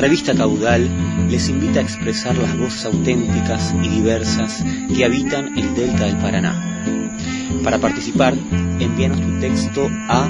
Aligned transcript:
Revista 0.00 0.34
Caudal 0.34 0.88
les 1.28 1.48
invita 1.50 1.80
a 1.80 1.82
expresar 1.82 2.38
las 2.38 2.56
voces 2.56 2.86
auténticas 2.86 3.74
y 3.82 3.88
diversas 3.90 4.64
que 4.96 5.04
habitan 5.04 5.58
el 5.58 5.74
delta 5.74 6.06
del 6.06 6.16
Paraná. 6.16 6.82
Para 7.62 7.78
participar, 7.78 8.32
envíanos 8.80 9.20
tu 9.20 9.40
texto 9.40 9.90
a 10.08 10.26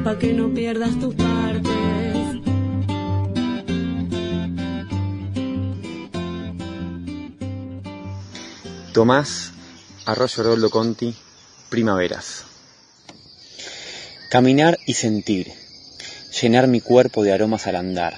pa' 0.05 0.17
que 0.17 0.31
no 0.31 0.53
pierdas 0.53 0.97
tus 0.99 1.15
partes. 1.15 1.66
Tomás 8.97 9.51
Arroyo 10.07 10.41
Roldo 10.41 10.71
Conti, 10.71 11.13
Primaveras. 11.69 12.45
Caminar 14.31 14.79
y 14.87 14.95
sentir, 14.95 15.53
llenar 16.41 16.67
mi 16.67 16.81
cuerpo 16.81 17.21
de 17.21 17.31
aromas 17.31 17.67
al 17.67 17.75
andar, 17.75 18.17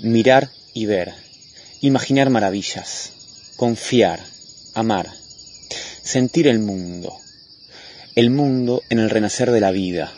mirar 0.00 0.50
y 0.72 0.86
ver, 0.86 1.14
imaginar 1.80 2.28
maravillas, 2.28 3.12
confiar, 3.54 4.18
amar, 4.74 5.12
sentir 6.02 6.48
el 6.48 6.58
mundo, 6.58 7.16
el 8.16 8.30
mundo 8.30 8.82
en 8.90 8.98
el 8.98 9.10
renacer 9.10 9.52
de 9.52 9.60
la 9.60 9.70
vida, 9.70 10.12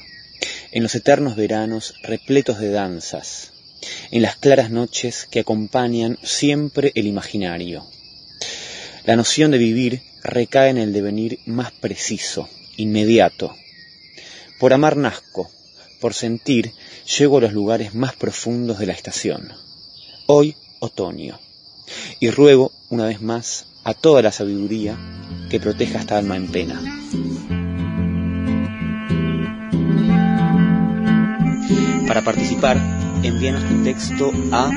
en 0.73 0.85
los 0.85 0.95
eternos 0.95 1.37
veranos 1.37 1.93
repletos 2.03 2.61
de 2.61 2.71
danzas, 2.71 3.53
en 4.11 4.23
las 4.23 4.37
claras 4.37 4.71
noches 4.71 5.29
que 5.31 5.41
acompañan 5.41 6.19
siempre 6.23 6.93
el 6.95 7.07
imaginario 7.07 7.87
la 9.07 9.15
noción 9.15 9.53
de 9.53 9.59
vivir 9.59 10.03
recae 10.25 10.69
en 10.69 10.79
el 10.79 10.93
devenir 10.93 11.39
más 11.47 11.71
preciso, 11.71 12.49
inmediato. 12.77 13.55
Por 14.59 14.73
amar 14.73 14.97
nazco, 14.97 15.49
por 16.01 16.13
sentir 16.13 16.73
llego 17.17 17.39
a 17.39 17.43
los 17.43 17.53
lugares 17.53 17.95
más 17.95 18.17
profundos 18.17 18.81
de 18.81 18.87
la 18.87 18.93
estación. 18.93 19.53
Hoy, 20.27 20.57
otoño. 20.81 21.39
Y 22.19 22.31
ruego, 22.31 22.73
una 22.91 23.05
vez 23.05 23.23
más, 23.23 23.67
a 23.85 23.95
toda 23.95 24.23
la 24.23 24.33
sabiduría 24.33 24.99
que 25.49 25.61
proteja 25.61 26.01
esta 26.01 26.19
alma 26.19 26.37
en 26.37 26.49
pena. 26.49 26.83
Para 32.09 32.23
participar, 32.23 33.06
envíanos 33.23 33.65
tu 33.65 33.83
texto 33.83 34.31
a 34.53 34.71